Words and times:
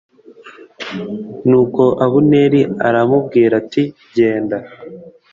nuko 1.47 1.83
abuneri 2.05 2.61
aramubwira 2.87 3.53
ati 3.61 3.83
genda 4.15 4.57